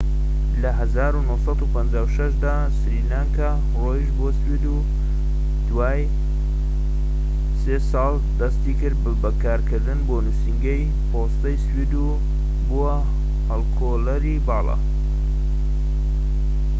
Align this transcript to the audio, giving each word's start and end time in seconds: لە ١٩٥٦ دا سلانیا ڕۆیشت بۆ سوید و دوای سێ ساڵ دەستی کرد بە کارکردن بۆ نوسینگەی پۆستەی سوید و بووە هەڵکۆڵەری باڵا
لە 0.61 0.69
١٩٥٦ 0.77 2.31
دا 2.45 2.55
سلانیا 2.81 3.21
ڕۆیشت 3.81 4.11
بۆ 4.19 4.27
سوید 4.39 4.65
و 4.75 4.77
دوای 5.69 6.01
سێ 7.61 7.75
ساڵ 7.91 8.13
دەستی 8.39 8.73
کرد 8.79 8.97
بە 9.23 9.31
کارکردن 9.43 9.99
بۆ 10.07 10.15
نوسینگەی 10.25 10.83
پۆستەی 11.11 11.57
سوید 11.65 11.93
و 12.05 12.07
بووە 12.67 12.95
هەڵکۆڵەری 13.49 14.35
باڵا 14.47 14.77